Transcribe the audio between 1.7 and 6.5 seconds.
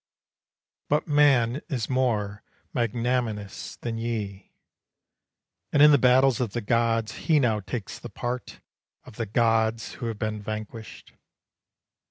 more magnanimous than ye, And in the battles